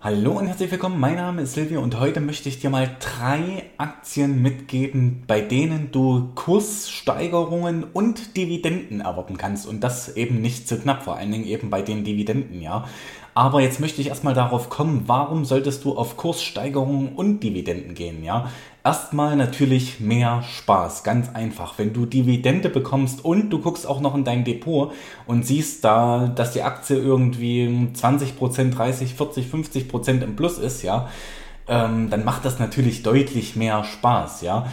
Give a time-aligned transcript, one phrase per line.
[0.00, 3.64] Hallo und herzlich willkommen, mein Name ist Silvia und heute möchte ich dir mal drei
[3.78, 10.78] Aktien mitgeben, bei denen du Kurssteigerungen und Dividenden erwarten kannst und das eben nicht zu
[10.78, 12.86] knapp, vor allen Dingen eben bei den Dividenden, ja.
[13.38, 18.24] Aber jetzt möchte ich erstmal darauf kommen, warum solltest du auf Kurssteigerungen und Dividenden gehen,
[18.24, 18.50] ja?
[18.82, 21.74] Erstmal natürlich mehr Spaß, ganz einfach.
[21.78, 24.90] Wenn du Dividende bekommst und du guckst auch noch in dein Depot
[25.28, 31.08] und siehst da, dass die Aktie irgendwie 20%, 30, 40, 50% im Plus ist, ja,
[31.68, 34.66] ähm, dann macht das natürlich deutlich mehr Spaß, ja.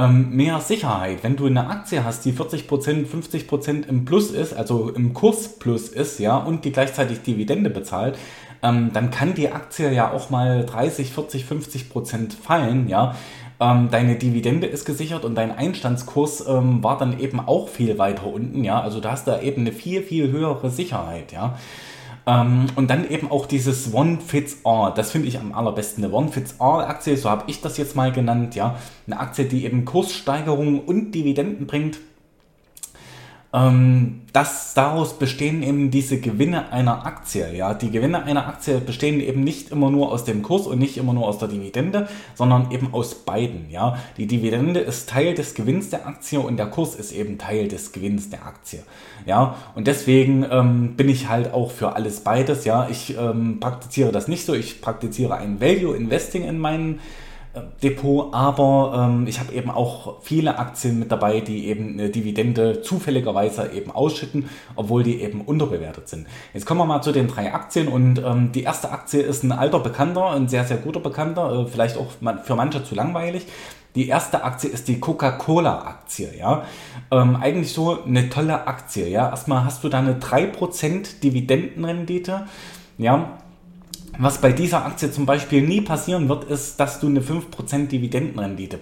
[0.00, 1.22] Ähm, mehr Sicherheit.
[1.22, 5.88] Wenn du eine Aktie hast, die 40%, 50% im Plus ist, also im Kurs Plus
[5.88, 8.16] ist, ja, und die gleichzeitig Dividende bezahlt,
[8.62, 13.14] ähm, dann kann die Aktie ja auch mal 30, 40, 50% fallen, ja
[13.60, 18.26] ähm, deine Dividende ist gesichert und dein Einstandskurs ähm, war dann eben auch viel weiter
[18.26, 18.80] unten, ja.
[18.80, 21.58] Also da hast du eben eine viel, viel höhere Sicherheit, ja.
[22.26, 24.92] Ähm, und dann eben auch dieses One Fits All.
[24.94, 26.04] Das finde ich am allerbesten.
[26.04, 28.76] Eine One Fits All Aktie, so habe ich das jetzt mal genannt, ja.
[29.06, 31.98] Eine Aktie, die eben Kurssteigerungen und Dividenden bringt
[33.52, 37.52] ähm, dass daraus bestehen eben diese Gewinne einer Aktie.
[37.52, 40.96] Ja, die Gewinne einer Aktie bestehen eben nicht immer nur aus dem Kurs und nicht
[40.96, 43.68] immer nur aus der Dividende, sondern eben aus beiden.
[43.68, 47.66] Ja, die Dividende ist Teil des Gewinns der Aktie und der Kurs ist eben Teil
[47.66, 48.84] des Gewinns der Aktie.
[49.26, 52.64] Ja, und deswegen ähm, bin ich halt auch für alles beides.
[52.64, 54.54] Ja, ich ähm, praktiziere das nicht so.
[54.54, 57.00] Ich praktiziere ein Value Investing in meinen
[57.82, 62.82] Depot, aber ähm, ich habe eben auch viele Aktien mit dabei, die eben eine Dividende
[62.82, 66.28] zufälligerweise eben ausschütten, obwohl die eben unterbewertet sind.
[66.54, 69.50] Jetzt kommen wir mal zu den drei Aktien und ähm, die erste Aktie ist ein
[69.50, 72.12] alter Bekannter, ein sehr, sehr guter Bekannter, äh, vielleicht auch
[72.44, 73.46] für manche zu langweilig.
[73.96, 76.62] Die erste Aktie ist die Coca-Cola-Aktie, ja.
[77.10, 79.28] Ähm, eigentlich so eine tolle Aktie, ja.
[79.28, 82.46] Erstmal hast du da eine 3% Dividendenrendite,
[82.96, 83.38] ja
[84.20, 88.78] was bei dieser Aktie zum Beispiel nie passieren wird, ist, dass du eine 5% Dividendenrendite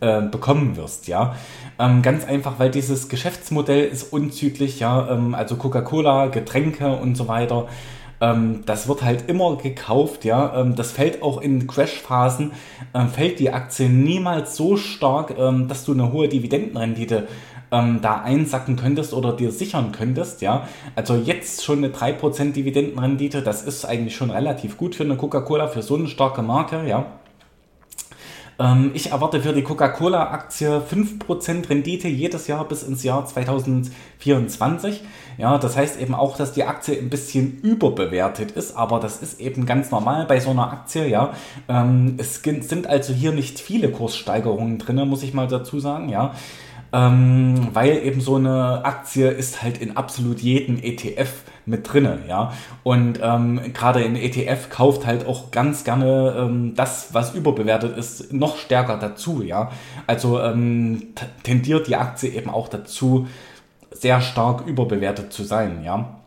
[0.00, 1.36] äh, bekommen wirst, ja.
[1.78, 5.10] Ähm, ganz einfach, weil dieses Geschäftsmodell ist unzüglich, ja.
[5.10, 7.68] Ähm, also Coca-Cola, Getränke und so weiter.
[8.22, 10.60] Ähm, das wird halt immer gekauft, ja.
[10.60, 12.52] Ähm, das fällt auch in Crashphasen,
[12.94, 17.28] ähm, fällt die Aktie niemals so stark, ähm, dass du eine hohe Dividendenrendite
[17.72, 20.68] ähm, da einsacken könntest oder dir sichern könntest, ja.
[20.96, 25.68] Also jetzt schon eine 3% Dividendenrendite, das ist eigentlich schon relativ gut für eine Coca-Cola,
[25.68, 27.06] für so eine starke Marke, ja.
[28.58, 35.02] Ähm, ich erwarte für die Coca-Cola-Aktie 5% Rendite jedes Jahr bis ins Jahr 2024.
[35.38, 39.40] Ja, das heißt eben auch, dass die Aktie ein bisschen überbewertet ist, aber das ist
[39.40, 41.32] eben ganz normal bei so einer Aktie, ja.
[41.68, 46.34] Ähm, es sind also hier nicht viele Kurssteigerungen drin, muss ich mal dazu sagen, ja
[46.92, 52.52] ähm, weil eben so eine Aktie ist halt in absolut jedem ETF mit drinne, ja.
[52.82, 58.32] Und ähm, gerade in ETF kauft halt auch ganz gerne ähm, das, was überbewertet ist,
[58.32, 59.70] noch stärker dazu, ja.
[60.06, 63.28] Also ähm, tendiert die Aktie eben auch dazu,
[63.90, 66.19] sehr stark überbewertet zu sein, ja.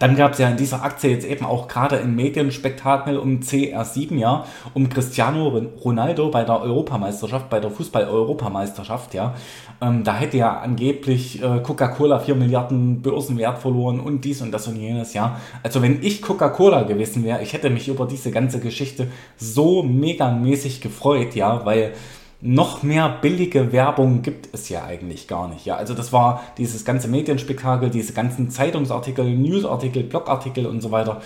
[0.00, 4.16] Dann gab es ja in dieser Aktie jetzt eben auch gerade ein Medienspektakel um CR7,
[4.16, 5.48] ja, um Cristiano
[5.84, 9.34] Ronaldo bei der Europameisterschaft, bei der Fußball-Europameisterschaft, ja.
[9.82, 14.66] Ähm, da hätte ja angeblich äh, Coca-Cola 4 Milliarden Börsenwert verloren und dies und das
[14.68, 15.38] und jenes, ja.
[15.62, 20.80] Also wenn ich Coca-Cola gewesen wäre, ich hätte mich über diese ganze Geschichte so megamäßig
[20.80, 21.92] gefreut, ja, weil
[22.42, 25.66] noch mehr billige Werbung gibt es ja eigentlich gar nicht.
[25.66, 31.20] Ja, also das war dieses ganze Medienspektakel, diese ganzen Zeitungsartikel, Newsartikel, Blogartikel und so weiter.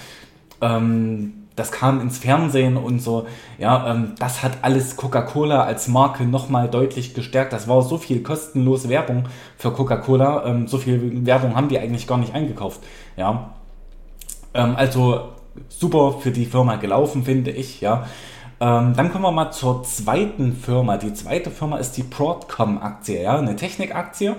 [0.61, 3.27] Ähm, das kam ins Fernsehen und so.
[3.59, 7.53] Ja, ähm, das hat alles Coca-Cola als Marke nochmal deutlich gestärkt.
[7.53, 10.47] Das war so viel kostenlose Werbung für Coca-Cola.
[10.47, 12.81] Ähm, so viel Werbung haben die eigentlich gar nicht eingekauft.
[13.17, 13.53] Ja,
[14.53, 15.29] ähm, also
[15.69, 17.81] super für die Firma gelaufen, finde ich.
[17.81, 18.07] Ja.
[18.65, 20.97] Ähm, dann kommen wir mal zur zweiten Firma.
[20.97, 24.37] Die zweite Firma ist die Broadcom-Aktie, ja, eine Technikaktie.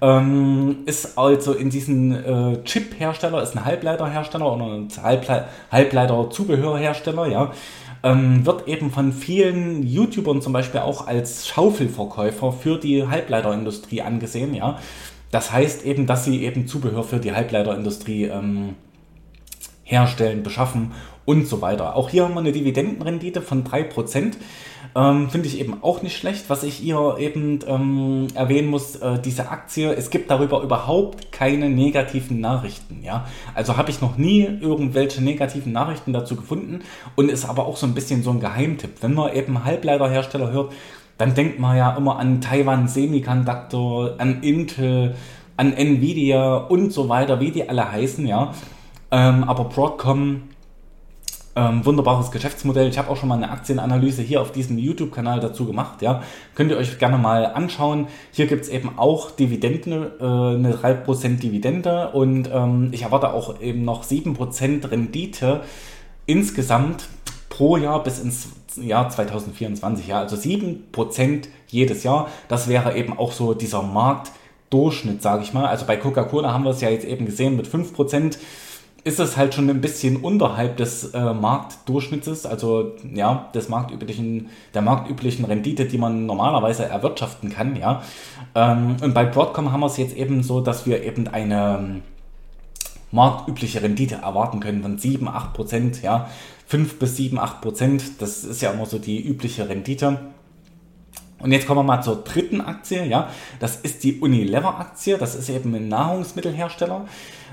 [0.00, 7.52] Ähm, ist also in diesen äh, Chip-Hersteller, ist ein Halbleiterhersteller oder ein Halble Halbleiter-Zubehörhersteller, ja.
[8.02, 14.54] Ähm, wird eben von vielen YouTubern zum Beispiel auch als Schaufelverkäufer für die Halbleiterindustrie angesehen,
[14.54, 14.78] ja.
[15.30, 18.74] Das heißt eben, dass sie eben Zubehör für die Halbleiterindustrie ähm,
[19.82, 20.92] herstellen, beschaffen
[21.26, 21.96] und so weiter.
[21.96, 24.32] Auch hier haben wir eine Dividendenrendite von 3%.
[24.94, 26.48] Ähm, Finde ich eben auch nicht schlecht.
[26.48, 31.68] Was ich hier eben ähm, erwähnen muss, äh, diese Aktie, es gibt darüber überhaupt keine
[31.68, 33.02] negativen Nachrichten.
[33.04, 33.26] Ja?
[33.54, 36.80] Also habe ich noch nie irgendwelche negativen Nachrichten dazu gefunden
[37.14, 39.02] und ist aber auch so ein bisschen so ein Geheimtipp.
[39.02, 40.72] Wenn man eben Halbleiterhersteller hört,
[41.18, 45.14] dann denkt man ja immer an Taiwan Semiconductor, an Intel,
[45.56, 48.52] an Nvidia und so weiter, wie die alle heißen, ja.
[49.10, 50.42] Ähm, aber Broadcom
[51.58, 52.86] Ähm, wunderbares Geschäftsmodell.
[52.86, 56.02] Ich habe auch schon mal eine Aktienanalyse hier auf diesem YouTube-Kanal dazu gemacht.
[56.02, 56.22] Ja,
[56.54, 58.08] könnt ihr euch gerne mal anschauen.
[58.30, 63.58] Hier gibt es eben auch Dividenden, äh, eine 3% Dividende und ähm, ich erwarte auch
[63.62, 65.62] eben noch 7% Rendite
[66.26, 67.08] insgesamt
[67.48, 70.08] pro Jahr bis ins Jahr 2024.
[70.08, 72.28] Ja, also 7% jedes Jahr.
[72.48, 75.64] Das wäre eben auch so dieser Marktdurchschnitt, sage ich mal.
[75.64, 78.36] Also bei Coca-Cola haben wir es ja jetzt eben gesehen mit 5%
[79.06, 84.82] ist es halt schon ein bisschen unterhalb des äh, Marktdurchschnittes, also ja, des marktüblichen, der
[84.82, 88.02] marktüblichen Rendite, die man normalerweise erwirtschaften kann, ja.
[88.56, 92.02] Ähm, und bei Broadcom haben wir es jetzt eben so, dass wir eben eine ähm,
[93.12, 96.28] marktübliche Rendite erwarten können von 7, 8 Prozent, ja.
[96.66, 100.18] 5 bis 7, 8 Prozent, das ist ja immer so die übliche Rendite.
[101.38, 103.28] Und jetzt kommen wir mal zur dritten Aktie, ja.
[103.60, 105.18] Das ist die Unilever-Aktie.
[105.18, 107.04] Das ist eben ein Nahrungsmittelhersteller.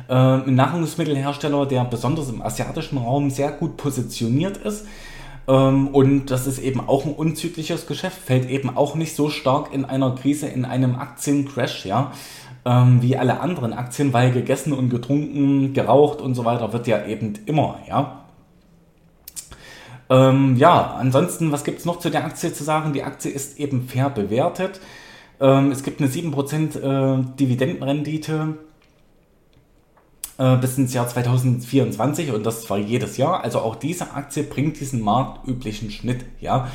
[0.08, 4.86] Äh, ein Nahrungsmittelhersteller, der besonders im asiatischen Raum sehr gut positioniert ist.
[5.48, 9.74] Ähm, und das ist eben auch ein unzügliches Geschäft, fällt eben auch nicht so stark
[9.74, 12.14] in einer Krise, in einem Aktiencrash, ja,
[12.66, 17.06] ähm, wie alle anderen Aktien, weil gegessen und getrunken, geraucht und so weiter wird ja
[17.06, 18.23] eben immer, ja.
[20.14, 22.94] Ähm, ja, ansonsten, was gibt es noch zu der Aktie zu sagen?
[22.94, 24.80] Die Aktie ist eben fair bewertet.
[25.40, 28.60] Ähm, es gibt eine 7% äh, Dividendenrendite
[30.38, 33.44] äh, bis ins Jahr 2024 und das zwar jedes Jahr.
[33.44, 36.26] Also auch diese Aktie bringt diesen marktüblichen Schnitt.
[36.40, 36.68] Ja,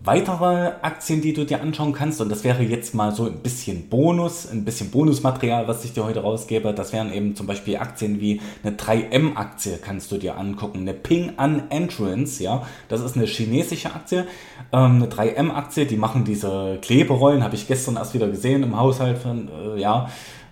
[0.00, 3.88] weitere Aktien, die du dir anschauen kannst, und das wäre jetzt mal so ein bisschen
[3.88, 8.20] Bonus, ein bisschen Bonusmaterial, was ich dir heute rausgebe, das wären eben zum Beispiel Aktien
[8.20, 13.26] wie eine 3M-Aktie, kannst du dir angucken, eine Ping An Entrance, ja, das ist eine
[13.26, 14.26] chinesische Aktie,
[14.72, 19.18] ähm, eine 3M-Aktie, die machen diese Kleberollen, habe ich gestern erst wieder gesehen im Haushalt
[19.18, 20.08] von, äh, ja,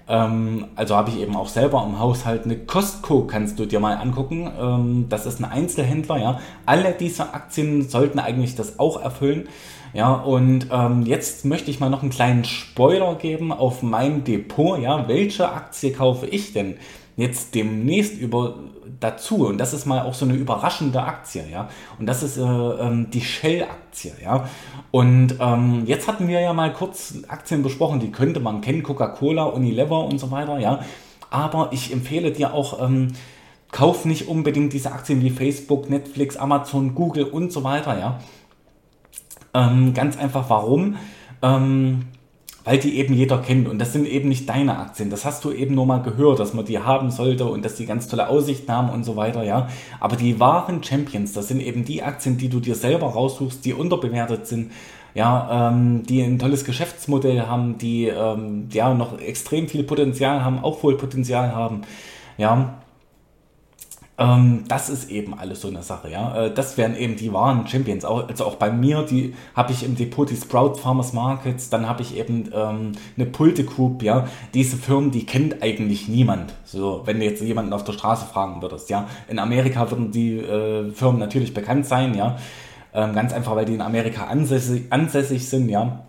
[0.09, 3.97] ähm, also habe ich eben auch selber im Haushalt eine Costco, kannst du dir mal
[3.97, 4.51] angucken.
[4.59, 6.41] Ähm, das ist ein Einzelhändler, ja.
[6.65, 9.49] Alle diese Aktien sollten eigentlich das auch erfüllen.
[9.93, 14.79] Ja, und ähm, jetzt möchte ich mal noch einen kleinen Spoiler geben auf mein Depot.
[14.79, 16.77] Ja, welche Aktie kaufe ich denn?
[17.17, 18.57] Jetzt demnächst über
[19.01, 21.69] dazu und das ist mal auch so eine überraschende Aktie, ja.
[21.99, 24.49] Und das ist äh, ähm, die Shell-Aktie, ja.
[24.91, 29.45] Und ähm, jetzt hatten wir ja mal kurz Aktien besprochen, die könnte man kennen, Coca-Cola,
[29.45, 30.81] Unilever und so weiter, ja.
[31.31, 33.09] Aber ich empfehle dir auch, ähm,
[33.73, 38.21] kauf nicht unbedingt diese Aktien wie Facebook, Netflix, Amazon, Google und so weiter, ja.
[39.53, 40.97] Ähm, ganz einfach, warum?
[41.43, 42.07] Ähm,
[42.67, 45.09] weil die eben jeder kennt und das sind eben nicht deine Aktien.
[45.09, 47.87] Das hast du eben nur mal gehört, dass man die haben sollte und dass die
[47.87, 49.69] ganz tolle Aussichten haben und so weiter, ja.
[50.01, 53.73] Aber die wahren Champions, das sind eben die Aktien, die du dir selber raussuchst, die
[53.73, 54.73] unterbewertet sind,
[55.15, 60.59] ja, ähm, die ein tolles Geschäftsmodell haben, die ähm, ja noch extrem viel Potenzial haben,
[60.59, 61.83] Aufholpotenzial haben,
[62.37, 62.83] ja.
[64.19, 66.47] Ähm, das ist eben alles so eine Sache, ja.
[66.47, 68.05] Äh, das wären eben die wahren Champions.
[68.05, 71.87] Auch, also auch bei mir, die habe ich im Depot die Sprout Farmers Markets, dann
[71.87, 74.27] habe ich eben ähm, eine Pulte Group, ja.
[74.55, 76.55] Diese Firmen, die kennt eigentlich niemand.
[76.65, 79.07] So, wenn du jetzt jemanden auf der Straße fragen würdest, ja.
[79.29, 82.37] In Amerika würden die äh, Firmen natürlich bekannt sein, ja.
[82.95, 86.07] Ähm, ganz einfach, weil die in Amerika ansässig, ansässig sind, ja.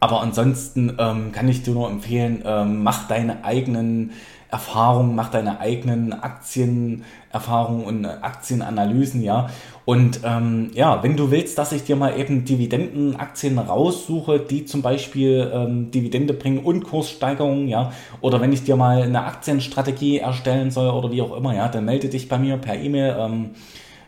[0.00, 4.12] Aber ansonsten ähm, kann ich dir nur empfehlen, ähm, mach deine eigenen
[4.50, 9.48] Erfahrungen, mach deine eigenen Aktienerfahrungen und Aktienanalysen, ja.
[9.84, 14.82] Und ähm, ja, wenn du willst, dass ich dir mal eben Dividendenaktien raussuche, die zum
[14.82, 20.70] Beispiel ähm, Dividende bringen und Kurssteigerungen, ja, oder wenn ich dir mal eine Aktienstrategie erstellen
[20.70, 23.16] soll oder wie auch immer, ja, dann melde dich bei mir per E-Mail.
[23.18, 23.50] Ähm,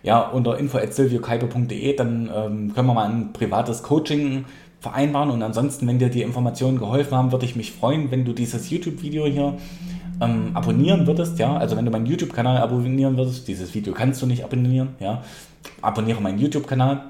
[0.02, 4.44] ja, unter info.silviokaibe.de, dann ähm, können wir mal ein privates Coaching
[4.80, 5.30] vereinbaren.
[5.30, 8.70] Und ansonsten, wenn dir die Informationen geholfen haben, würde ich mich freuen, wenn du dieses
[8.70, 9.54] YouTube-Video hier
[10.20, 14.26] ähm, abonnieren würdest, ja, also wenn du meinen YouTube-Kanal abonnieren würdest, dieses Video kannst du
[14.26, 15.22] nicht abonnieren, ja,
[15.82, 17.02] abonniere meinen YouTube-Kanal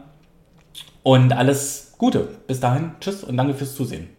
[1.03, 2.29] und alles Gute.
[2.47, 4.18] Bis dahin, tschüss und danke fürs Zusehen.